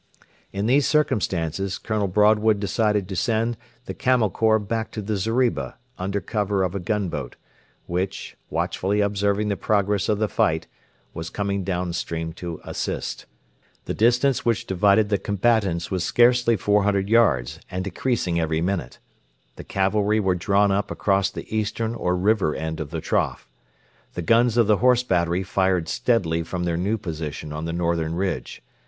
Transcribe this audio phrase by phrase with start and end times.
[0.51, 3.55] In these circumstances Colonel Broadwood decided to send
[3.85, 7.35] the Camel Corps back to the zeriba under cover of a gunboat,
[7.85, 10.65] which, watchfully observing the progress of the fight,
[11.13, 13.27] was coming down stream to assist.
[13.85, 18.97] The distance which divided the combatants was scarcely 400 yards and decreasing every minute.
[19.55, 23.47] The cavalry were drawn up across the eastern or river end of the trough.
[24.15, 28.15] The guns of the Horse battery fired steadily from their new position on the northern
[28.15, 28.63] ridge.